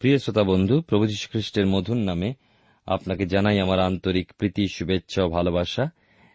[0.00, 2.34] প্রিয় শ্রোতা বন্ধু, প্রভু খ্রিস্টের মধুর নামে
[2.86, 5.90] আপনাকে জানাই আমার আন্তরিক প্রীতি, শুভেচ্ছা ও ভালোবাসা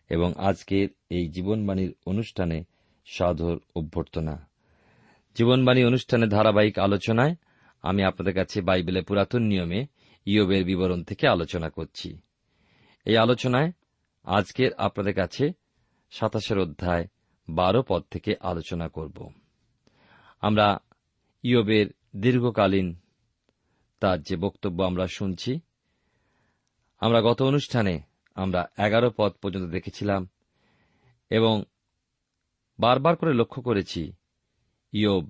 [0.10, 2.64] এবং আজকের এই জীবনবাণীর অনুষ্ঠানে
[3.06, 4.50] সাধর অভ্যর্থনা।
[5.36, 7.36] জীবনবাণী অনুষ্ঠানের ধারাবাহিক আলোচনায়
[7.82, 9.86] আমি আপনাদের কাছে বাইবেলের পুরাতন নিয়মে
[10.26, 12.18] ইয়বের বিবরণ থেকে আলোচনা করছি।
[13.06, 13.72] এই আলোচনায়
[14.24, 15.52] আজকের আপনাদের কাছে
[16.12, 17.08] সাতাশের অধ্যায়
[17.50, 19.30] বারো পদ থেকে আলোচনা করব।
[20.42, 20.78] আমরা
[21.44, 22.96] ইয়বের দীর্ঘকালীন
[24.00, 25.60] তার যে বক্তব্য আমরা শুনছি,
[27.00, 28.02] আমরা গত অনুষ্ঠানে
[28.36, 30.30] আমরা এগারো পদ পর্যন্ত দেখেছিলাম
[31.30, 31.64] এবং
[32.80, 34.14] বারবার করে লক্ষ্য করেছি,
[34.92, 35.30] ইয়োব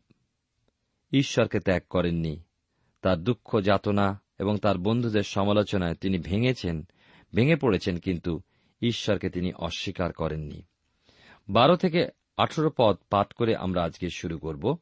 [1.12, 2.40] ঈশ্বরকে ত্যাগ করেননি।
[3.02, 6.88] তার দুঃখ, যাতনা এবং তার বন্ধুদের সমালোচনায় তিনি ভেঙেছেন,
[7.34, 8.42] ভেঙে পড়েছেন, কিন্তু
[8.82, 10.64] ঈশ্বরকে তিনি অস্বীকার করেননি।
[11.50, 12.08] বারো থেকে
[12.38, 14.78] আঠেরো পদ পাঠ করে আমরা আজকে শুরু করব।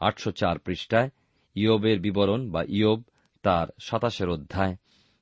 [0.00, 1.10] আটশো চার পৃষ্ঠায়
[1.54, 3.02] ইয়োবের বিবরণ বা ইয়োব
[3.48, 4.76] তার সাতাশের অধ্যায়,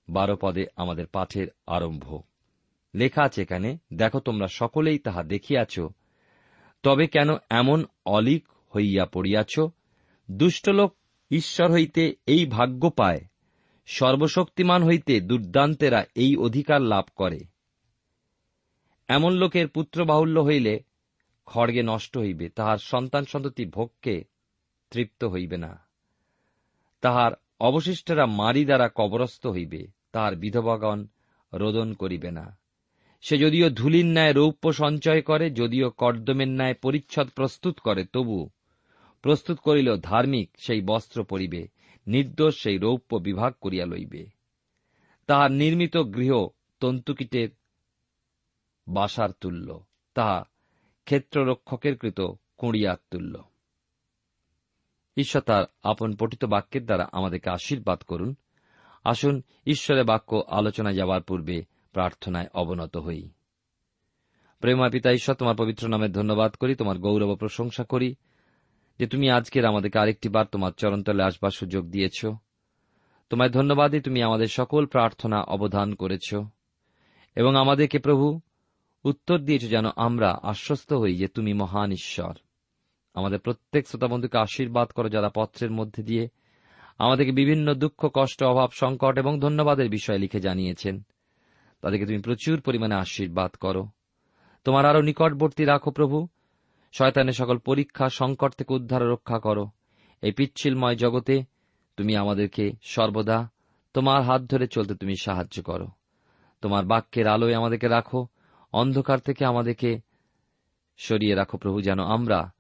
[0.09, 2.21] বারো পদে আমাদের পাঠের আরম্ভ।
[2.95, 5.81] লেখা আছে এখানে, দেখো, তোমরা সকলেই তাহা দেখিয়াছ,
[6.83, 9.61] তবে কেন এমন অলিক হইয়া পড়িয়াছ?
[10.31, 10.97] দুষ্টলোক
[11.31, 13.21] ঈশ্বর হইতে এই ভাগ্য পায়,
[13.87, 17.39] সর্বশক্তিমান হইতে দুর্দান্তেরা এই অধিকার লাভ করে।
[19.09, 20.81] এমন লোকের পুত্রবাহুল্য হইলে
[21.47, 24.25] খড়গে নষ্ট হইবে, তাহার সন্তান সন্ততি ভোগকে
[24.91, 25.79] তৃপ্ত হইবে না।
[27.01, 31.07] তাহার অবশিষ্টরা মারি দ্বারা কবরস্থ হইবে, তাহার বিধবাগণ
[31.53, 32.59] রোদন করিবে না।
[33.21, 38.49] সে যদিও ধুলির ন্যায় রৌপ্য সঞ্চয় করে, যদিও কর্দমের ন্যায় পরিচ্ছদ প্রস্তুত করে, তবু
[39.23, 41.69] প্রস্তুত করিল ধার্মিক সেই বস্ত্র পরিবে,
[42.07, 44.27] নির্দোষ সেই রৌপ্য বিভাগ করিয়া লইবে।
[45.27, 46.47] তাহার নির্মিত গৃহ
[46.81, 47.49] তন্তুকীটের
[48.89, 50.45] বাসার তুল্য, তাহা
[51.05, 52.21] ক্ষেত্ররক্ষকের কৃত
[52.57, 53.43] কুঁড়িয়ার তুল্য।
[55.17, 58.35] ঈশ্বর তার আপন পঠিত বাক্যের দ্বারা আমাদেরকে আশীর্বাদ করুন।
[59.05, 63.31] আসুন, ঈশ্বরের বাক্য আলোচনায় যাওয়ার পূর্বে প্রার্থনায় অবনত হই।
[64.61, 68.15] প্রেমা পিতা, ঈশ্বর তোমার পবিত্র নামে ধন্যবাদ করি, তোমার গৌরব প্রশংসা করি
[68.99, 72.27] যে তুমি আজকের আমাদেরকে আরেকটি বার তোমার চরণতলে আসবার সুযোগ দিয়েছ।
[73.31, 76.35] তোমায় ধন্যবাদই তুমি আমাদের সকল প্রার্থনা অবধান করেছ
[77.37, 78.41] এবং আমাদেরকে প্রভু
[79.05, 82.35] উত্তর দিয়েছ যেন আমরা আশ্বস্ত হই যে তুমি মহান ঈশ্বর।
[83.17, 86.29] আমাদের প্রত্যেক শ্রোতাবন্ধুকে আশীর্বাদ করো যারা পত্রের মধ্যে দিয়ে
[86.99, 91.03] আমাদেরকে বিভিন্ন দুঃখ, কষ্ট, অভাব, সংকট এবং ধন্যবাদের বিষয়ে লিখে জানিয়েছেন।
[91.81, 93.89] তাদেরকে তুমি প্রচুর পরিমাণে আশীর্বাদ করো।
[94.65, 96.29] তোমার আরও নিকটবর্তী রাখো প্রভু।
[96.93, 99.69] শয়তানের সকল পরীক্ষা, সংকট থেকে উদ্ধার রক্ষা করো।
[100.23, 101.45] এই পিচ্ছিলময় জগতে
[101.97, 103.49] তুমি আমাদেরকে সর্বদা
[103.95, 105.87] তোমার হাত ধরে চলতে তুমি সাহায্য করো।
[106.61, 108.27] তোমার বাক্যের আলোয় আমাদেরকে রাখো।
[108.73, 110.01] অন্ধকার থেকে আমাদেরকে
[110.99, 112.53] সরিয়ে রাখো প্রভু, যেন আমরা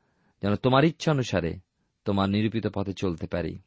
[0.43, 1.59] যেন তোমার ইচ্ছা অনুসারে
[2.05, 3.59] তোমার নিরূপিত পথে চলতে পারি।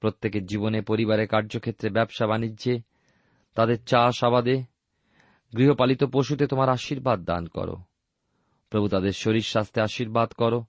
[0.00, 2.78] প্রত্যেকের জীবনে পরিবারের কার্যক্ষেত্রে, ব্যবসা, বাণিজ্যে
[3.54, 4.62] তাদের চাষ আবাদে
[5.56, 7.76] গৃহপালিত পশুতে তোমার আশীর্বাদ দান করো।
[8.70, 10.64] প্রভু তাদের শরীর স্বাস্থ্যে আশীর্বাদ করো।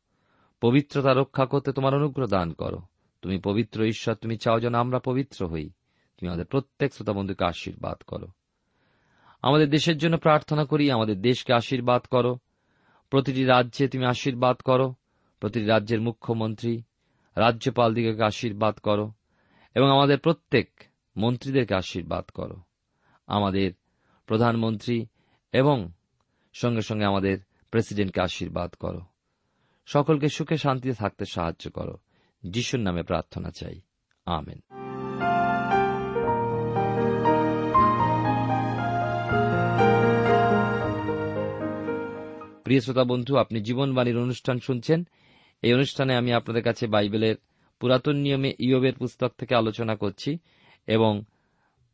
[0.62, 2.80] পবিত্রতা রক্ষা করতে তোমার অনুগ্রহ দান করো।
[3.22, 5.70] তুমি পবিত্র ঈশ্বর, তুমি চাও যেন আমরা পবিত্র হই।
[6.20, 8.28] তুমি আমাদের প্রত্যেক শ্রোতা বন্ধুকে আশীর্বাদ করো।
[9.42, 12.38] আমাদের দেশের জন্য প্রার্থনা করি, আমাদের দেশকে আশীর্বাদ করো।
[13.10, 14.96] প্রতিটি রাজ্যে তুমি আশীর্বাদ করো।
[15.40, 16.84] প্রতিটি রাজ্যের মুখ্যমন্ত্রী,
[17.36, 19.14] রাজ্যপাল দিগকে আশীর্বাদ করো
[19.76, 20.70] এবং আমাদের প্রত্যেক
[21.18, 22.56] মন্ত্রীদেরকে আশীর্বাদ করো।
[23.28, 23.72] আমাদের
[24.26, 25.06] প্রধানমন্ত্রী
[25.52, 25.92] এবং
[26.54, 27.38] সঙ্গে সঙ্গে আমাদের
[27.72, 29.02] প্রেসিডেন্টকে আশীর্বাদ করো।
[29.86, 31.98] সকলকে সুখে শান্তিতে থাকতে সাহায্য করো।
[32.44, 33.82] যিশুর নামে প্রার্থনা চাই।
[34.26, 34.62] আমেন।
[42.64, 45.08] প্রিয় শ্রোতা বন্ধু, আপনি জীবনবাণীর অনুষ্ঠান শুনছেন
[45.66, 47.36] এই অনুষ্ঠানে আমি আপনাদের কাছে বাইবেলের
[47.80, 50.38] পুরাতন নিয়মে ইয়বের পুস্তক থেকে আলোচনা করছি
[50.88, 51.24] এবং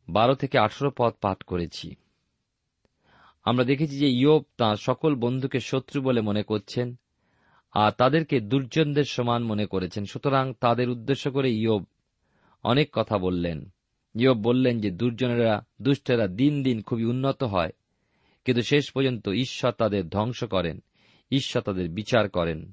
[0.08, 1.94] বারো থেকে আঠারো পদ পাঠ করেছি।
[3.44, 6.94] আমরা দেখেছি যে ইয়ব তাঁর সকল বন্ধুকে শত্রু বলে মনে করছেন
[7.72, 11.84] আর তাদেরকে দুর্জনদের সমান মনে করেছেন। সুতরাং তাদের উদ্দেশ্য করে ইয়ব
[12.62, 13.72] অনেক কথা বললেন।
[14.14, 17.72] ইয়ব বললেন যে দুর্জনেরা, দুষ্টেরা দিন দিন খুবই উন্নত হয়,
[18.44, 20.82] কিন্তু শেষ পর্যন্ত ঈশ্বর তাদের ধ্বংস করেন,
[21.30, 22.72] ঈশ্বর তাদের বিচার করেন।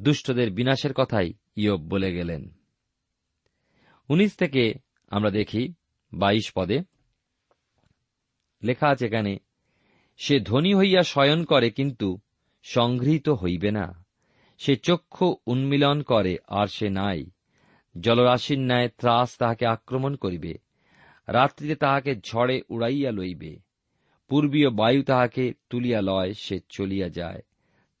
[0.00, 2.54] দুষ্টদের বিনাশের কথাই ইয়ব বলে গেলেন।
[4.08, 4.74] উনিশ থেকে
[5.08, 5.74] আমরা দেখি
[6.12, 6.80] বাইশ পদে
[8.62, 9.38] লেখা আছে এখানে,
[10.16, 12.18] সে ধনী হইয়া শয়ন করে কিন্তু
[12.62, 14.04] সংগৃহীত হইবে না।
[14.58, 17.24] সে চক্ষু উন্মিলন করে আর সে নাই।
[18.00, 20.54] জলরাশির ন্যায় ত্রাস তাহাকে আক্রমণ করিবে।
[21.26, 23.58] রাত্রিতে তাহাকে ঝড়ে উড়াইয়া লইবে।
[24.28, 27.42] পূর্বীয় বায়ু তাহাকে তুলিয়া লয়, সে চলিয়া যায়।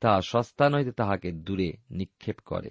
[0.04, 2.70] তাহা সস্তা নইতে তাহাকে দূরে নিক্ষেপ করে।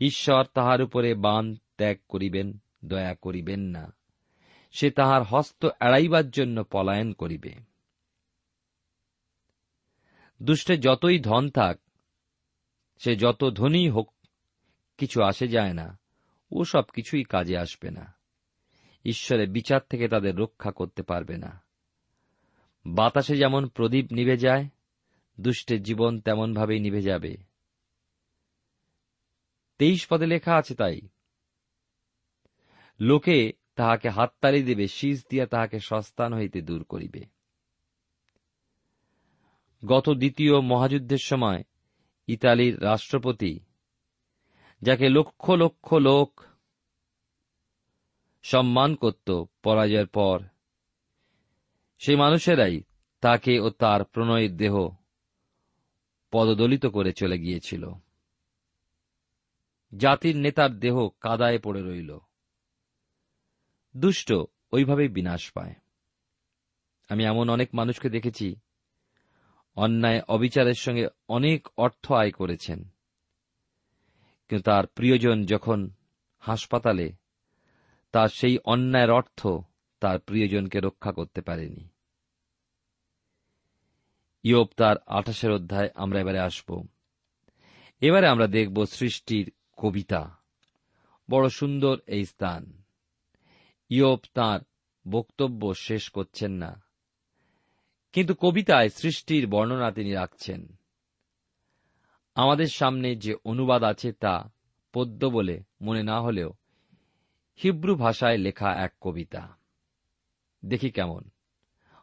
[0.00, 3.94] ঈশ্বর তাহার উপরে বান ত্যাগ করিবেন, দয়া করিবেন না।
[4.72, 7.54] সে তাহার হস্ত এড়াইবার জন্য পলায়ন করিবে।
[10.42, 11.80] দুষ্টে যতই ধন থাক,
[12.98, 14.14] সে যত ধনী হোক,
[14.98, 15.98] কিছু আসে যায় না,
[16.52, 18.14] ও সব কিছুই কাজে আসবে না।
[19.04, 21.62] ঈশ্বরের বিচার থেকে তাদের রক্ষা করতে পারবে না।
[22.86, 24.68] বাতাসে যেমন প্রদীপ নিভে যায়
[25.40, 27.36] দুষ্টের জীবন তেমনভাবেই নিভে যাবে।
[29.78, 31.00] তেইশ পদে লেখা আছে তাই।
[33.00, 37.20] লোকে তাহাকে হাততালি দেবে, শীষ দিয়া তাহাকে সস্তান হইতে দূর করিবে।
[39.86, 41.64] গত দ্বিতীয় মহাযুদ্ধের সময়
[42.26, 43.60] ইতালির রাষ্ট্রপতি,
[44.82, 46.40] যাকে লক্ষ লক্ষ লোক
[48.42, 50.40] সম্মান করত পরাজয়ের পর,
[51.98, 52.82] সেই মানুষেরাই
[53.20, 54.99] তাকে ও তার প্রণয়ের দেহ
[56.30, 57.90] পদদলিত করে চলে গিয়েছিল।
[59.98, 62.18] জাতির নেতার দেহ কাদায় পড়ে রইল।
[63.96, 64.32] দুষ্ট
[64.72, 65.74] ওইভাবেই বিনাশ পায়।
[67.08, 68.56] আমি এমন অনেক মানুষকে দেখেছি,
[69.76, 72.88] অন্যায় অবিচারের সঙ্গে অনেক অর্থ আয় করেছেন।
[74.48, 75.90] কিন্তু তার প্রিয়জন যখন
[76.38, 77.12] হাসপাতালে,
[78.12, 79.46] তার সেই অন্যায়ের অর্থ
[80.00, 81.88] তার প্রিয়জনকে রক্ষা করতে পারেনি।
[84.42, 86.86] ইয়োব তার আঠাশের অধ্যায়, আমরা এবারে আসব।
[88.00, 90.36] এবারে আমরা দেখব সৃষ্টির কবিতা।
[91.30, 92.82] বড় সুন্দর এই স্থান।
[93.88, 94.60] ইয়োব তাঁর
[95.08, 96.82] বক্তব্য শেষ করছেন না।
[98.12, 100.76] কিন্তু কবিতায় সৃষ্টির বর্ণনা তিনি রাখছেন।
[102.34, 104.52] আমাদের সামনে যে অনুবাদ আছে তা
[104.92, 106.52] পদ্য বলে মনে না হলেও
[107.64, 109.56] হিব্রু ভাষায় লেখা এক কবিতা।
[110.64, 111.30] দেখি কেমন।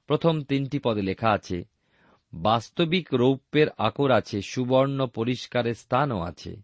[0.08, 1.77] প্রথম তিনটি পদে লেখা আছে
[2.34, 6.62] বাস্তবিক রৌপ্যের আকর আছে, সুবর্ণ পরিষ্কারের স্থানও আছে।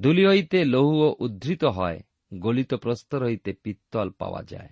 [0.00, 2.00] ধুলি হইতে লৌহ উদ্ধৃত হয়,
[2.34, 4.68] গলিত প্রস্তর হইতে পিত্তল পাওয়া যায়।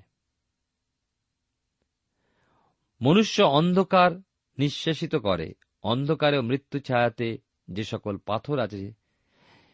[3.01, 4.11] মনুষ্য অন্ধকার
[4.59, 7.39] নিঃশেষিত করে, অন্ধকারে মৃত্যু ছায়াতে
[7.71, 8.93] যে সকল পাথর আছে,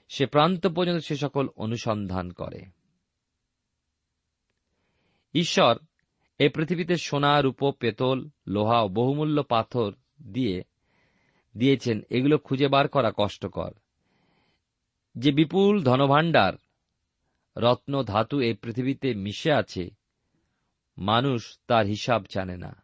[0.09, 2.65] সে প্রান্ত পর্যন্ত সে সকল অনুসন্ধান করে।
[5.35, 5.79] ঈশ্বর
[6.39, 9.93] এই পৃথিবীতে সোনা, রূপ, পেতল, লোহা ও বহুমূল্য পাথর
[10.33, 10.65] দিয়ে
[11.57, 13.71] দিয়েছেন, এগুলো খুঁজে বার করা কষ্টকর।
[15.15, 16.53] যে বিপুল ধনভাণ্ডার,
[17.57, 19.91] রত্ন, ধাতু এই পৃথিবীতে মিশে আছে,
[20.99, 22.83] মানুষ তার হিসাব জানে না।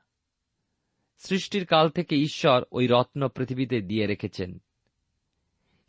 [1.18, 4.62] সৃষ্টির কাল থেকে ঈশ্বর ওই রত্ন পৃথিবীতে দিয়ে রেখেছেন।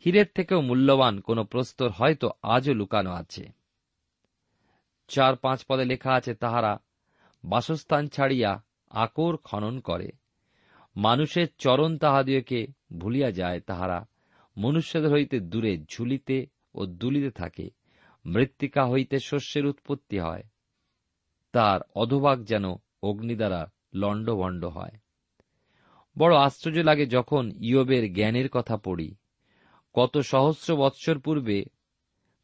[0.06, 3.52] হীরের থেকেও মূল্যবান কোন প্রস্তর হয়তো আজও লুকানো আছে।
[5.08, 6.80] চার পাঁচ পদে লেখা আছে, তাহারা
[7.44, 10.08] বাসস্থান ছাড়িয়া আকর খনন করে।
[10.96, 12.66] মানুষের চরণ তাহাদিওকে
[12.98, 14.06] ভুলিয়া যায়, তাহারা
[14.58, 17.70] মনুষ্যদের হইতে দূরে ঝুলিতে ও দুলিতে থাকে,
[18.26, 20.42] মৃত্তিকা হইতে শস্যের উৎপত্তি হয়,
[21.52, 22.64] তার অধভাগ যেন
[23.02, 24.94] অগ্নি দ্বারা লণ্ডভণ্ড হয়।
[26.18, 29.14] বড় আশ্চর্য লাগে যখন ইয়বের জ্ঞানের কথা পড়ি।
[29.94, 31.64] কত সহস্র বৎসর পূর্বে,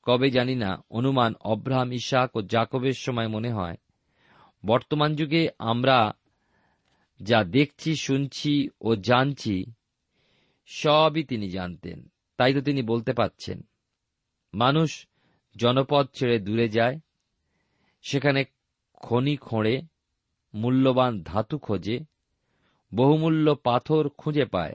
[0.03, 3.77] কবে জানি না, অনুমান অব্রাহাম, ইশাক ও জাকবের সময় মনে হয়,
[4.67, 6.15] বর্তমান যুগে আমরা
[7.23, 9.65] যা দেখছি, শুনছি ও জানছি,
[10.67, 13.63] সবই তিনি জানতেন। তাই তো তিনি বলতে পাচ্ছেন
[14.55, 15.07] মানুষ
[15.57, 17.01] জনপদ ছেড়ে দূরে যায়,
[18.03, 18.45] সেখানে
[18.97, 19.83] খনি খোঁড়ে,
[20.55, 22.01] মূল্যবান ধাতু খোঁজে,
[22.95, 24.75] বহুমূল্য পাথর খুঁজে পায়।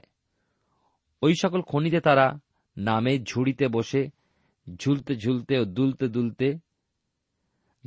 [1.22, 2.38] ওই সকল খনিতে তারা
[2.78, 4.10] নামে ঝুড়িতে বসে,
[4.76, 6.58] ঝুলতে ঝুলতে ও দুলতে দুলতে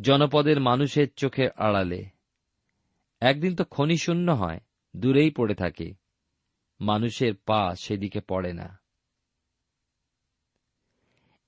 [0.01, 2.21] জনপদের মানুষের চোখের আড়ালে
[3.22, 4.60] একদিন তো খনি শূন্য হয়,
[4.96, 5.94] দূরেই পড়ে থাকে।
[6.80, 8.80] মানুষের পা সেদিকে পড়ে না।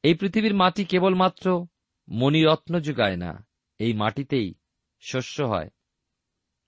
[0.03, 1.67] এই পৃথিবীর মাটি কেবলমাত্র
[2.07, 3.47] মণিরত্ন যোগায় না,
[3.79, 4.53] এই মাটিতেই
[4.99, 5.69] শস্য হয়,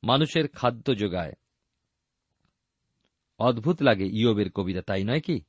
[0.04, 1.34] মানুষের খাদ্য যোগায়।
[3.40, 5.42] অদ্ভুত লাগে ইয়বের কবিতা, তাই নয় কি?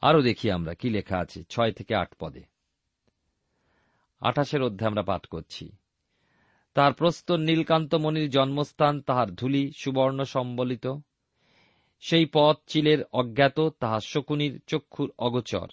[0.00, 2.42] আরও দেখি আমরা কি লেখা আছে, ছয় থেকে আট পদে।
[4.20, 5.64] আঠাশের অধ্যায় আমরা পাঠ করছি।
[6.74, 10.86] তাহার প্রস্তর নীলকান্ত মণির জন্মস্থান তাহার ধুলি সুবর্ণ সম্বলিত।
[12.00, 15.66] সেই পথ চিলের অজ্ঞাত তাহার শকুনির চক্ষুর অগোচর।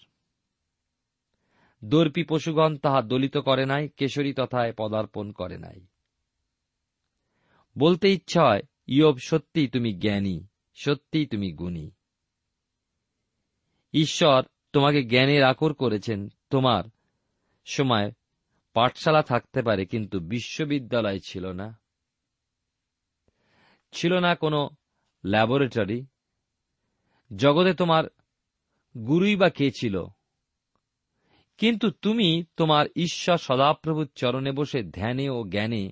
[1.86, 5.86] দর্পী পশুগণ তাহা দলিত করে নাই, কেশরী তথায় পদার্পণ করে নাই।
[7.78, 11.92] বলতে ইচ্ছা হয়, ইয়ব সত্যি তুমি জ্ঞানী সত্যি তুমি গুণী।
[13.94, 16.84] ঈশ্বর তোমাকে জ্ঞানের আকর করেছেন, তোমার
[17.66, 18.12] সময়
[18.80, 21.80] পাঠশালা থাকতে পারে, কিন্তু বিশ্ববিদ্যালয় ছিল না।
[23.92, 24.70] ছিল না কোনো
[25.26, 26.06] ল্যাবরেটরি।
[27.36, 28.04] জগতে তোমার
[29.08, 30.06] গুরুই বা কে ছিল?
[31.58, 35.92] কিন্তু তুমি তোমার ঈশ্বর সদাপ্রভুর চরণে বসে ধ্যানে ও জ্ঞানে,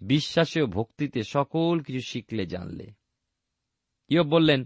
[0.00, 2.92] বিশ্বাসে ও ভক্তিতে সকল কিছু শিখলে, জানলে।
[4.08, 4.64] ইয়ব বললেন,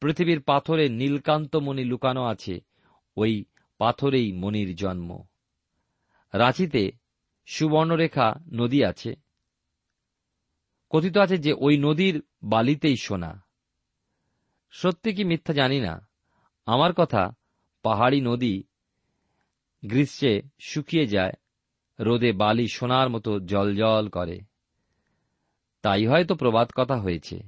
[0.00, 2.60] পৃথিবীর পাথরে নীলকান্ত মণি লুকানো আছে,
[3.16, 3.44] ওই
[3.78, 5.22] পাথরেই মণির জন্ম।
[6.34, 6.92] রাঁচিতে
[7.46, 9.14] সুবর্ণরেখা নদী আছে।
[10.90, 13.44] কথিত আছে যে ওই নদীর বালিতেই সোনা।
[14.70, 16.08] সত্যি কি মিথ্যা জানি না।
[16.66, 17.34] আমার কথা,
[17.82, 18.62] পাহাড়ি নদী
[19.84, 21.32] গ্রীষ্মে শুকিয়ে যায়,
[22.00, 24.40] রোদে বালি সোনার মতো জল করে।
[25.82, 27.42] তাই হয়তো প্রবাদ কথা হয়েছে।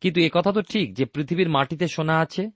[0.00, 2.50] কিন্তু এ কথা তো ঠিক যে পৃথিবীর মাটিতে সোনা আছে।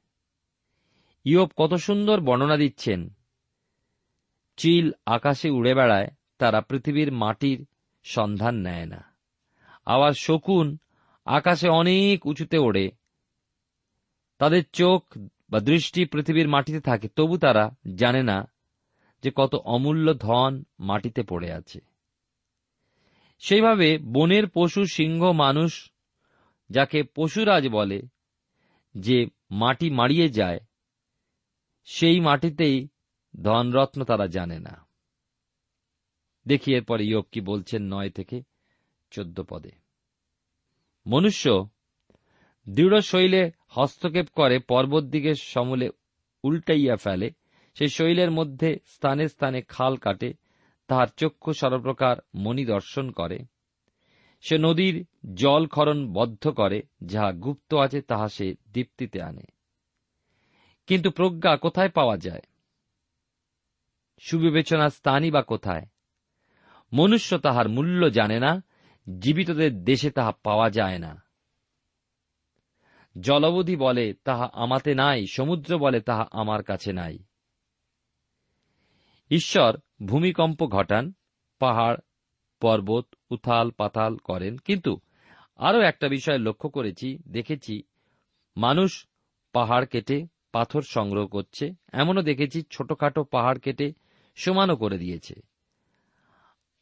[1.25, 3.20] ইয়ব কত সুন্দর বর্ণনা দিচ্ছেন।
[4.61, 6.07] চিল আকাশে উড়ে বেড়ায়,
[6.38, 7.67] তারা পৃথিবীর মাটির
[8.05, 9.05] সন্ধান নেয় না।
[9.85, 10.79] আবার শকুন
[11.25, 12.90] আকাশে অনেক উঁচুতে ওড়ে।
[14.38, 15.19] তাদের চোখ
[15.50, 18.52] বা দৃষ্টি পৃথিবীর মাটিতে থাকে, তবু তারা জানে না
[19.23, 21.81] যে কত অমূল্য ধন মাটিতে পড়ে আছে।
[23.38, 25.93] সেইভাবে বনের পশু, সিংহ, মানুষ,
[26.71, 28.02] যাকে পশুরাজ বলে,
[28.95, 30.61] যে মাটি মাড়িয়ে যায়,
[31.85, 32.88] সেই মাটিতেই
[33.43, 34.87] ধনরত্ন তারা জানে না।
[36.47, 38.43] দেখি এরপরে ইয়োগ কি বলছেন নয় থেকে
[39.11, 39.71] চোদ্দ পদে।
[41.07, 41.69] মনুষ্য
[42.69, 45.91] দৃঢ় শৈলে হস্তক্ষেপ করে পর্বত দিকে সমূলে
[46.45, 47.31] উল্টাইয়া ফেলে,
[47.75, 50.35] সে শৈলের মধ্যে স্থানে স্থানে খাল কাটে,
[50.87, 53.39] তাহার চক্ষু সর্বপ্রকার মণি দর্শন করে।
[54.41, 59.45] সে নদীর জল খরণ বদ্ধ করে, যাহা গুপ্ত আছে তাহা সে দীপ্তিতে আনে।
[60.87, 62.41] কিন্তু প্রজ্ঞা কোথায় পাওয়া যায়?
[64.21, 65.87] সুবিবেচনার স্থানই বা কোথায়?
[66.93, 68.62] মনুষ্য তাহার মূল্য জানে না,
[69.19, 71.23] জীবিতদের দেশে তাহা পাওয়া যায় না।
[73.21, 77.19] জলবধি বলে, তাহা আমাতে নাই, সমুদ্র বলে, তাহা আমার কাছে নাই।
[79.31, 81.12] ঈশ্বর ভূমিকম্প ঘটান,
[81.59, 81.97] পাহাড়,
[82.61, 85.00] পর্বত, উথাল পাতাল করেন, কিন্তু
[85.57, 87.83] আরও একটা বিষয় লক্ষ্য করেছি, দেখেছি,
[88.57, 89.07] মানুষ
[89.53, 93.93] পাহাড় কেটে পাথর সংগ্রহ করছে, এমনও দেখেছি ছোটখাটো পাহাড় কেটে
[94.41, 95.35] সমানও করে দিয়েছে।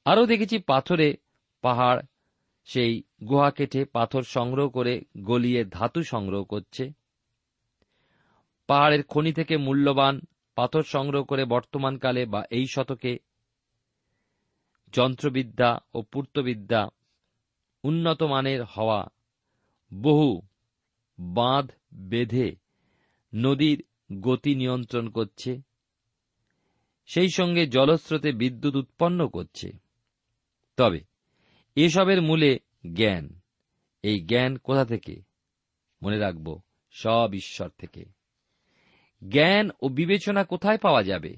[0.06, 1.08] আরও দেখেছি পাথরে
[1.64, 2.00] পাহাড়,
[2.68, 2.92] সেই
[3.24, 6.84] গুহা কেটে পাথর সংগ্রহ করে গলিয়ে ধাতু সংগ্রহ করছে।
[8.68, 10.14] পাহাড়ের খনি থেকে মূল্যবান
[10.56, 13.12] পাথর সংগ্রহ করে বর্তমানকালে বা এই শতকে
[14.92, 16.82] যন্ত্রবিদ্যা ও পূর্তবিদ্যা
[17.84, 19.00] উন্নত মানের হওয়া
[19.92, 20.30] বহু
[21.18, 21.66] বাঁধ
[22.10, 22.48] বেঁধে
[23.32, 23.78] নদীর
[24.22, 25.50] গতি নিয়ন্ত্রণ করছে।
[27.08, 29.72] সেই সঙ্গে জলস্রোতে বিদ্যুৎ উৎপন্ন করছে।
[30.76, 31.00] তবে,
[31.76, 32.58] এসবের মূলে
[32.94, 33.40] জ্ঞান।
[34.02, 35.22] এই জ্ঞান কোথা থেকে?
[36.02, 36.60] মনে রাখব,
[36.90, 38.04] সব ঈশ্বর থেকে।
[39.28, 41.36] জ্ঞান ও বিবেচনা কোথায় পাওয়া যাবে?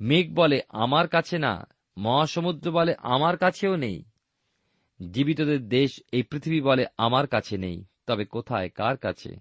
[0.00, 4.04] মেঘ বলে, আমার কাছে না, মহাসমুদ্র বলে, আমার কাছেও নেই।
[5.10, 9.36] জীবিতদের দেশ, এই পৃথিবী বলে, আমার কাছে নেই। তবে কোথায়, কার কাছে?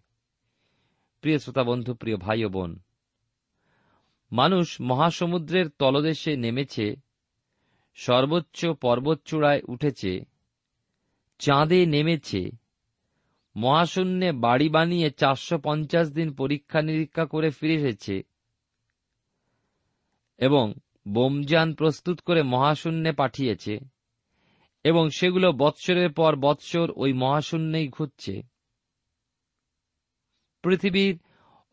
[1.21, 2.79] প্রিয় শ্রোতা বন্ধু, প্রিয় ভাই ও বোন
[4.31, 6.95] মানুষ মহাসমুদ্রের তলদেশে নেমেছে,
[7.95, 10.19] সর্বোচ্চ পর্বতচূড়ায় উঠেছে,
[11.39, 12.49] চাঁদে নেমেছে,
[13.55, 18.23] মহাশূন্যে বাড়ি বানিয়ে চারশো পঞ্চাশ দিন পরীক্ষা নিরীক্ষা করে ফিরে এসেছে
[20.37, 20.73] এবং
[21.07, 23.79] বোমযান প্রস্তুত করে মহাশূন্যে পাঠিয়েছে
[24.83, 28.41] এবং সেগুলো বৎসরের পর বৎসর ওই মহাশূন্যেই ঘুরছে।
[30.63, 31.19] পৃথিবীর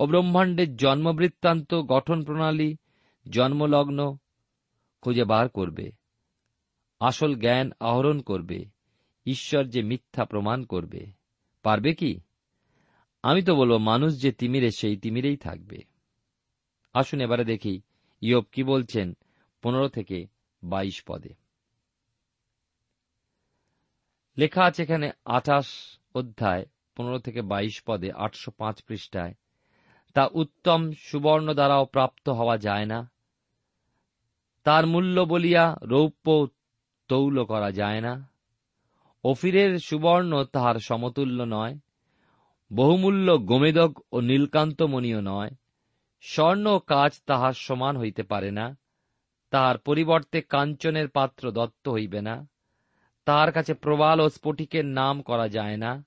[0.01, 2.77] ও ব্রহ্মাণ্ডের জন্মবৃত্তান্ত গঠন প্রণালী,
[3.31, 4.19] জন্মলগ্ন
[5.01, 5.93] খুঁজে বার করবে,
[7.01, 8.65] আসল জ্ঞান আহরণ করবে,
[9.27, 11.07] ঈশ্বর যে মিথ্যা প্রমাণ করবে।
[11.63, 12.21] পারবে কি?
[13.23, 15.79] আমি তো বলব, মানুষ যে তিমিরে সেই তিমিরেই থাকবে।
[16.93, 17.81] আসুন এবারে দেখি
[18.21, 19.17] ইয়ব কি বলছেন
[19.63, 20.27] পনেরো থেকে
[20.65, 21.35] বাইশ পদে।
[24.39, 29.35] লেখা আছে এখানে আঠাশ অধ্যায় পনেরো থেকে বাইশ পদে, আটশো পাঁচ পৃষ্ঠায়।
[30.15, 33.11] তা উত্তম সুবর্ণ দ্বারাও প্রাপ্ত হওয়া যায় না।
[34.65, 36.47] তার মূল্য বলিয়া রৌপ্য
[37.09, 38.31] তৌল করা যায় না।
[39.25, 41.79] অফিরের সুবর্ণ তাহার সমতুল্য নয়,
[42.73, 45.51] বহুমূল্য গোমেদক ও নীলকান্তমণিও নয়।
[46.21, 48.77] স্বর্ণ কাজ তাহার সমান হইতে পারে না,
[49.51, 52.47] তাহার পরিবর্তে কাঞ্চনের পাত্র দত্ত হইবে না,
[53.25, 56.05] তাহার কাছে প্রবাল ও স্ফটিকের নাম করা যায় না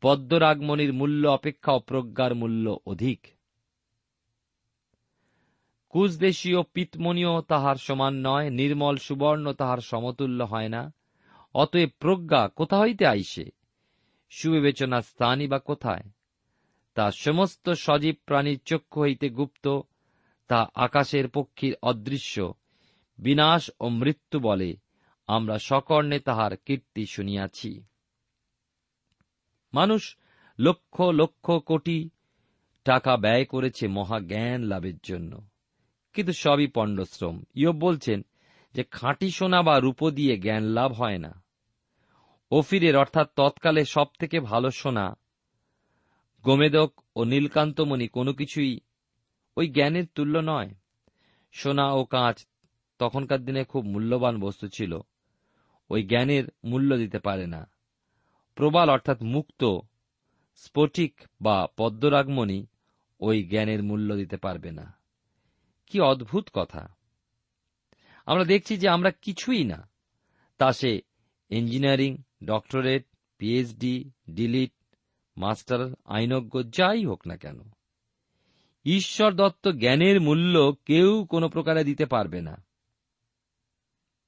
[0.00, 3.26] পদ্মরাগমণির মূল্য অপেক্ষা অপ্রজ্ঞার মূল্য অধিক।
[5.88, 10.92] কুশদেশীয় পিতমণিও তাহার সমান নয়, নির্মল সুবর্ণ তাহার সমতুল্য হয় না।
[11.54, 13.44] অতএব প্রজ্ঞা কোথা হইতে আইসে?
[14.30, 16.02] সুবিবেচনা স্থানই বা কোথায়?
[16.94, 19.80] তা সমস্ত সজীব প্রাণীর চক্ষু হইতে গুপ্ত,
[20.48, 22.54] তা আকাশের পক্ষীর অদৃশ্য,
[23.18, 24.76] বিনাশ ও মৃত্যু বলে
[25.26, 27.89] আমরা সকর্ণে তাহার কীর্তি শুনিয়াছি।
[29.74, 30.16] মানুষ
[30.58, 32.10] লক্ষ লক্ষ কোটি
[32.84, 35.42] টাকা ব্যয় করেছে মহাজ্ঞান লাভের জন্য।
[36.12, 38.22] কিন্তু সবই পণ্ডশ্রম ইয়ব বলছেন
[38.74, 41.44] যে, খাঁটি সোনা বা রূপ দিয়ে জ্ঞান লাভ হয় না।
[42.50, 45.16] ওফিরের অর্থাৎ তৎকালে সব থেকে ভালো সোনা
[46.42, 48.80] গোমেদক ও নীলকান্তমণি কোনো কিছুই
[49.56, 50.74] ওই জ্ঞানের তুল্য নয়।
[51.52, 52.46] সোনা ও কাঁচ
[52.98, 55.00] তখনকার দিনে খুব মূল্যবান বস্তু ছিল।
[55.90, 57.70] ওই জ্ঞানের মূল্য দিতে পারে না।
[58.60, 59.78] প্রবাল অর্থাৎ মুক্ত,
[60.54, 62.66] স্ফটিক বা পদ্মরাগমণি
[63.20, 64.94] ওই জ্ঞানের মূল্য দিতে পারবে না।
[65.86, 66.96] কি অদ্ভুত কথা।
[68.26, 69.88] আমরা দেখছি যে আমরা কিছুই না।
[70.58, 71.00] তা সে
[71.50, 73.06] engineering, doctorate,
[73.38, 74.72] PhD, DLitt,
[75.36, 77.60] master, আইনজ্ঞ, যাই হোক না কেন।
[78.84, 82.64] ঈশ্বর দত্ত জ্ঞানের মূল্য কেউ কোনো প্রকারে দিতে পারবে না।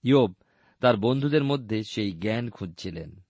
[0.02, 0.34] ইয়োব
[0.80, 3.20] তার বন্ধুদের মধ্যে সেই জ্ঞান খুঁজছিলেন।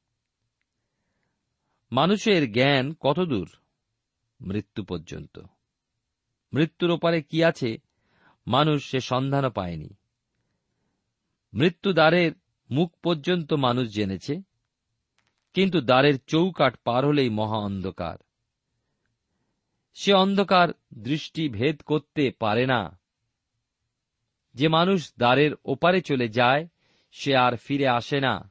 [1.93, 3.51] মানুষের জ্ঞান কতদূর?
[4.41, 5.39] মৃত্যু পর্যন্ত।
[6.53, 7.79] মৃত্যুর ওপারে কি আছে?
[8.47, 9.97] মানুষ সে সন্ধানও পায়নি।
[11.55, 12.33] মৃত্যু দ্বারের
[12.71, 14.43] মুখ পর্যন্ত মানুষ জেনেছে,
[15.55, 18.17] কিন্তু দ্বারের চৌকাট পার হলেই মহা অন্ধকার।
[19.95, 22.99] সে অন্ধকার দৃষ্টি ভেদ করতে পারে না।
[24.55, 26.69] যে মানুষ দ্বারের ওপারে চলে যায়,
[27.13, 28.51] সে আর ফিরে আসে না।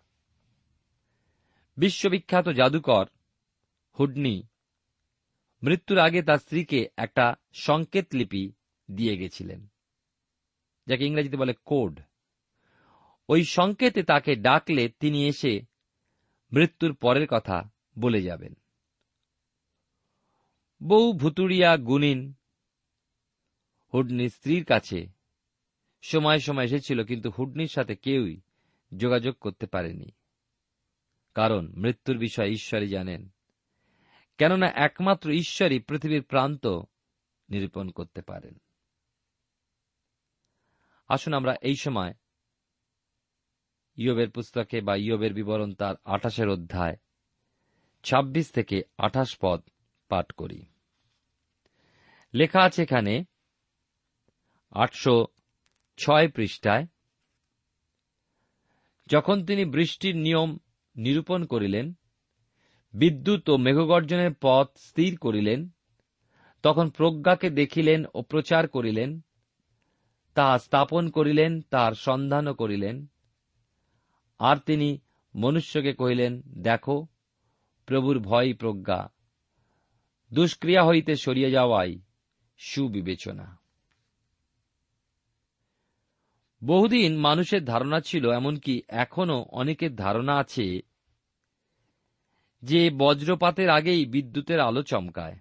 [1.77, 3.05] বিশ্ববিখ্যাত জাদুকর
[3.99, 4.35] হুডনি।
[5.63, 8.51] মৃত্যুর আগে তার স্ত্রীকে একটা সংকেত লিপি
[8.89, 9.67] দিয়ে গেছিলেন,
[10.87, 11.99] যাকে ইংরেজিতে বলে কোড।
[13.29, 15.53] ওই সংকেতে তাকে ডাকলে তিনি এসে
[16.51, 17.57] মৃত্যুর পরের কথা
[17.99, 18.53] বলে যাবেন।
[20.81, 22.33] বউ ভুতুড়িয়া গুনিন
[23.93, 24.99] হুডনির স্ত্রীর কাছে
[26.01, 28.41] সময় সময় এসেছিল, কিন্তু হুডনির সাথে কেউই
[28.91, 30.09] যোগাযোগ করতে পারেনি।
[31.35, 33.29] কারণ মৃত্যুর বিষয়ে ঈশ্বরই জানেন
[34.41, 36.67] কেননা একমাত্র ঈশ্বরই পৃথিবীর প্রান্ত
[37.49, 38.61] নিরূপণ করতে পারেন।
[41.07, 42.13] আসুন আমরা এই সময়
[43.95, 46.97] ইয়বের পুস্তকে বা ইয়বের বিবরণ তার আঠাশের অধ্যায়
[48.03, 49.61] ২৬ থেকে আঠাশ পদ
[50.07, 50.65] পাঠ করি।
[52.33, 53.23] লেখা আছে এখানে
[54.71, 55.27] আটশো
[55.97, 56.87] ছয় পৃষ্ঠায়,
[59.07, 60.57] যখন তিনি বৃষ্টির নিয়ম
[60.95, 61.93] নিরূপণ করিলেন
[62.93, 65.69] বিদ্যুৎ ও মেঘগর্জনের পথ স্থির করিলেন,
[66.63, 69.21] তখন প্রজ্ঞাকে দেখিলেন ও প্রচার করিলেন
[70.35, 73.07] তাহা স্থাপন করিলেন তাহার সন্ধানও করিলেন।
[74.39, 74.99] আর তিনি
[75.35, 77.07] মনুষ্যকে কহিলেন, দেখো,
[77.85, 79.13] প্রভুর ভয় প্রজ্ঞা,
[80.33, 81.99] দুষ্ক্রিয়া হইতে সরিয়ে যাওয়াই
[82.57, 83.59] সুবিবেচনা।
[86.63, 90.90] বহুদিন মানুষের ধারণা ছিল, এমনকি এখনও অনেকের ধারণা আছে
[92.63, 95.37] যে বজ্রপাতের আগেই বিদ্যুতের আলো চমকায়।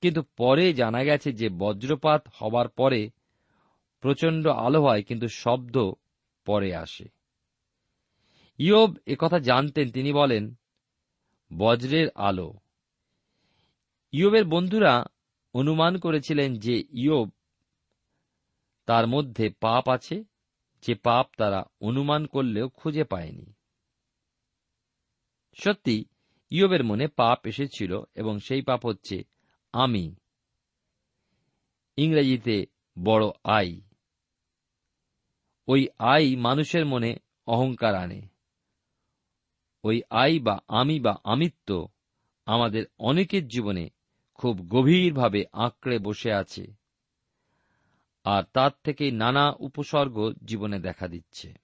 [0.00, 3.10] কিন্তু পরে জানা গেছে যে বজ্রপাত হবার পরে
[4.00, 5.92] প্রচণ্ড আলো হয়, কিন্তু শব্দ
[6.46, 7.04] পরে আসে।
[8.58, 10.54] ইয়ব কথা জানতেন, তিনি বলেন,
[11.58, 12.54] বজ্রের আলো।
[14.12, 15.04] ইয়বের বন্ধুরা
[15.54, 17.30] অনুমান করেছিলেন যে ইয়ব
[18.86, 20.24] তার মধ্যে পাপ আছে,
[20.82, 23.55] যে পাপ তারা অনুমান করলেও খুঁজে পায়নি।
[25.64, 26.04] সত্যি,
[26.50, 29.24] ইয়বের মনে পাপ এসেছিল এবং সেই পাপ হচ্ছে
[29.72, 30.16] আমি।
[31.96, 32.66] ইংরেজিতে
[33.04, 33.80] বড় আই।
[35.68, 37.16] ওই আই মানুষের মনে
[37.46, 38.28] অহংকার আনে।
[39.84, 41.88] ওই আই বা আমি বা আমিত্ব
[42.46, 43.88] আমাদের অনেকের জীবনে
[44.34, 46.74] খুব গভীরভাবে আঁকড়ে বসে আছে
[48.24, 51.54] আর তার থেকে নানা উপসর্গ জীবনে দেখা দিচ্ছে।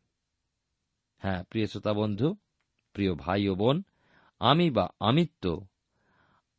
[1.18, 2.36] হ্যাঁ প্রিয় শ্রোতা বন্ধু
[2.92, 3.82] প্রিয় ভাই ও বোন,
[4.40, 5.66] আমি বা আমিত্ব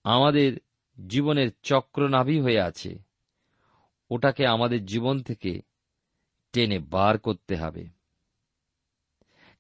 [0.04, 0.60] আমাদের
[1.08, 3.04] জীবনের চক্রনাভি হয়ে আছে।
[4.10, 5.62] ওটাকে আমাদের জীবন থেকে
[6.54, 7.90] টেনে বার করতে হবে।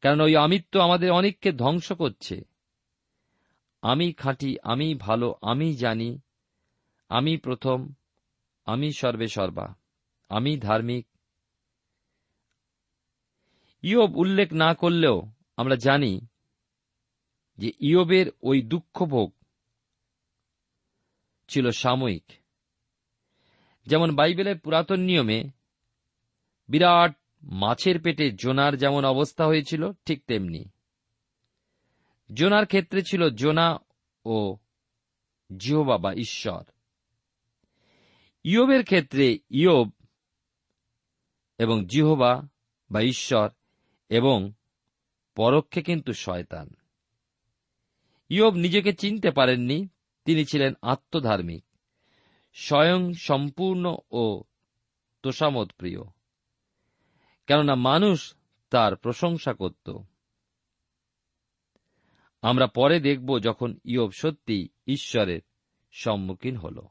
[0.01, 2.43] কারণ ওই আমিত্ব আমাদের অনেককে ধ্বংস করছে।
[3.81, 6.19] আমি খাঁটি, আমি ভালো, আমি জানি,
[7.09, 7.93] আমি প্রথম,
[8.65, 9.75] আমি সর্বে সর্বা,
[10.29, 11.07] আমি ধার্মিক।
[13.81, 15.21] ইয়ব উল্লেখ না করলেও
[15.57, 16.27] আমরা জানি
[17.57, 19.33] যে ইয়বের ওই দুঃখভোগ
[21.47, 22.23] ছিল সাময়িক।
[23.87, 25.43] যেমন বাইবেলের পুরাতন নিয়মে,
[26.69, 30.65] বিরাট মাছের পেটে জোনার যেমন অবস্থা হয়েছিল, ঠিক তেমনি।
[32.33, 33.79] জোনার ক্ষেত্রে ছিল জোনা
[34.25, 34.57] ও
[35.57, 36.63] জিহবা বা ঈশ্বর।
[38.43, 39.89] ইয়বের ক্ষেত্রে ইয়ব
[41.57, 42.49] এবং জিহবা
[42.91, 43.49] বা ঈশ্বর
[44.09, 44.53] এবং
[45.35, 46.69] পরোক্ষে কিন্তু শয়তান।
[48.29, 49.87] ইয়ব নিজেকে চিনতে পারেননি,
[50.25, 51.65] তিনি ছিলেন আত্মধার্মিক,
[52.53, 54.43] স্বয়ং সম্পূর্ণ ও
[55.23, 56.01] তোষামত প্রিয়
[57.47, 58.35] কেননা মানুষ
[58.69, 59.97] তার প্রশংসা করত।
[62.41, 65.41] আমরা পরে দেখব যখন ইয়ব সত্যি ঈশ্বরের
[65.91, 66.81] সম্মুখীন হল।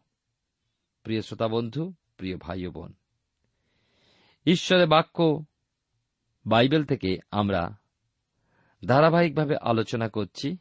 [1.02, 2.92] প্রিয় শ্রোতা বন্ধু, প্রিয় ভাই বোন,
[4.46, 5.44] ঈশ্বরের বাক্য
[6.46, 7.78] বাইবেল থেকে আমরা
[8.86, 10.56] ধারাবাহিকভাবে আলোচনা করছি।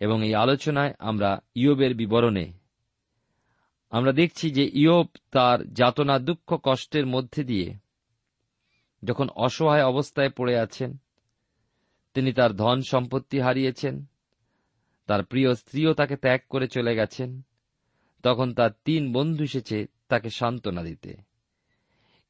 [0.00, 2.52] এবং এই আলোচনায় আমরা ইয়বের বিবরণে।
[3.90, 7.74] আমরা দেখছি যে ইয়ব তার যাতনা, দুঃখ, কষ্টের মধ্যে দিয়ে
[9.04, 10.96] যখন অসহায় অবস্থায় পড়ে আছেন,
[12.14, 14.04] তিনি তার ধন সম্পত্তি হারিয়েছেন,
[15.06, 17.42] তার প্রিয় স্ত্রীও তাকে ত্যাগ করে চলে গেছেন,
[18.22, 21.16] তখন তার তিন বন্ধু এসেছে তাকে সান্ত্বনা দিতে।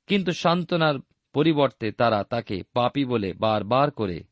[0.06, 0.94] কিন্তু সান্ত্বনার
[1.33, 4.30] পরিবর্তে তারা তাকে পাপি বলে বারবার করে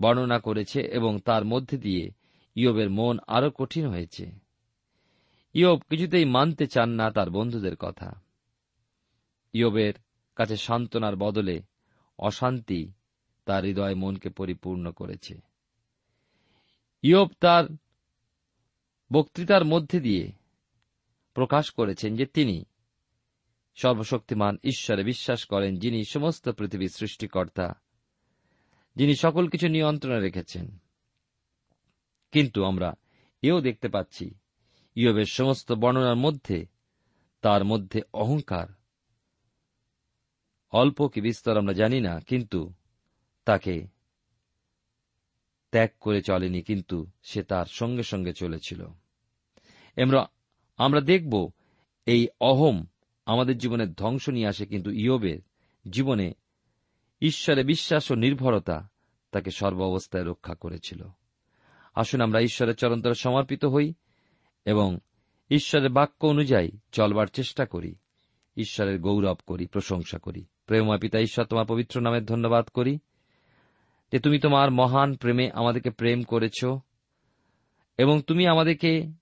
[0.00, 2.10] বর্ণনা করেছে এবং তার মধ্যে দিয়ে
[2.54, 4.32] ইয়বের মন আরও কঠিন হয়েছে।
[5.52, 8.20] ইয়ব কিছুতেই মানতে চান না তার বন্ধুদের কথা।
[9.52, 9.94] ইয়বের
[10.36, 11.62] কাছে সান্ত্বনার বদলে
[12.18, 12.92] অশান্তি
[13.44, 15.40] তার হৃদয় মনকে পরিপূর্ণ করেছে।
[17.02, 17.64] ইয়ব তার
[19.12, 20.32] বক্তৃতার মধ্যে দিয়ে
[21.34, 22.64] প্রকাশ করেছেন যে তিনি
[23.74, 27.74] সর্বশক্তিমান ঈশ্বরে বিশ্বাস করেন যিনি সমস্ত পৃথিবীর সৃষ্টিকর্তা।
[28.96, 30.66] যিনি সকল কিছু নিয়ন্ত্রণে রেখেছেন।
[32.32, 32.88] কিন্তু আমরা
[33.42, 34.26] এও দেখতে পাচ্ছি,
[34.96, 36.58] ইয়বের সমস্ত বর্ণনার মধ্যে,
[37.44, 38.68] তার মধ্যে অহংকার।
[40.72, 42.60] অল্প কি বিস্তর আমরা জানি না, কিন্তু
[43.46, 43.74] তাকে
[45.72, 48.80] ত্যাগ করে চলেনি, কিন্তু সে তার সঙ্গে সঙ্গে চলেছিল।
[50.78, 51.34] আমরা দেখব,
[52.06, 52.76] এই অহম
[53.26, 55.40] আমাদের জীবনের ধ্বংস নিয়ে আসে, কিন্তু ইয়বের
[55.84, 56.28] জীবনে
[57.20, 58.88] ঈশ্বরে বিশ্বাস ও নির্ভরতা
[59.30, 61.04] তাকে সর্ব অবস্থায় রক্ষা করেছিল।
[61.94, 63.94] আসুন আমরা ঈশ্বরের চরন্তরে সমর্পিত হই
[64.64, 64.98] এবং
[65.50, 67.94] ঈশ্বরের বাক্য অনুযায়ী চলবার চেষ্টা করি।
[68.56, 72.98] ঈশ্বরের গৌরব করি, প্রশংসা করি। প্রেমা পিতা ঈশ্বর, তোমার পবিত্র নামের ধন্যবাদ করি
[74.12, 76.64] যে তুমি তোমার মহান প্রেমে আমাদেরকে প্রেম করেছ
[77.98, 79.12] এবং তুমি আমাদেরকে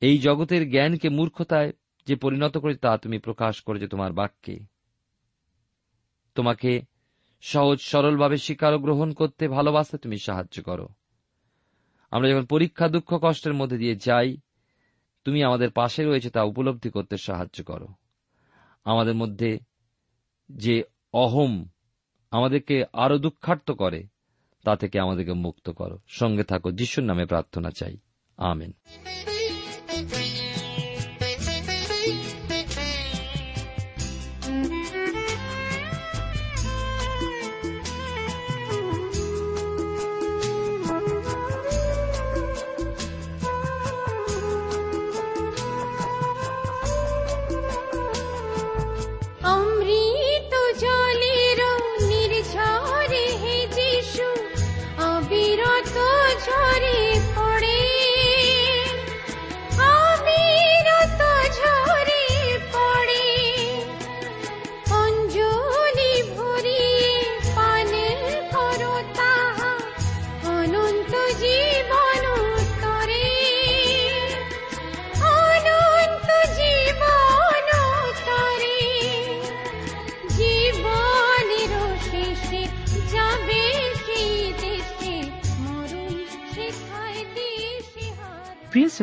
[0.00, 1.72] এই জগতের জ্ঞানকে মূর্খতায়
[2.06, 4.77] যে পরিণত করে তা তুমি প্রকাশ করেছ তোমার বাক্যে।
[6.38, 6.82] তোমাকে
[7.40, 10.88] সহজ সরলভাবে স্বীকার গ্রহণ করতে ভালোবাসতে তুমি সাহায্য করো।
[12.10, 14.36] আমরা যখন পরীক্ষা, দুঃখ, কষ্টের মধ্যে দিয়ে যাই,
[15.24, 17.88] তুমি আমাদের পাশে রয়েছে তা উপলব্ধি করতে সাহায্য করো।
[18.84, 19.58] আমাদের মধ্যে
[20.50, 21.64] যে অহম
[22.30, 24.04] আমাদেরকে আরও দুঃখার্থ করে,
[24.64, 27.96] তা থেকে আমাদেরকে মুক্ত করো। সঙ্গে থাকো, যিশুর নামে প্রার্থনা চাই।
[28.36, 28.72] আমেন।